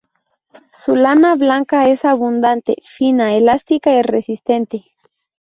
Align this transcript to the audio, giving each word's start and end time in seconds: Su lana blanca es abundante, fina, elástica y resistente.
Su 0.83 0.95
lana 0.95 1.35
blanca 1.35 1.83
es 1.87 2.05
abundante, 2.05 2.77
fina, 2.85 3.35
elástica 3.35 3.93
y 3.93 4.01
resistente. 4.01 4.85